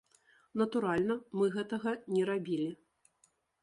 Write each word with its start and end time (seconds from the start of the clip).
Натуральна 0.61 1.19
мы 1.41 1.53
гэтага 1.59 1.97
не 2.17 2.27
рабілі. 2.35 2.69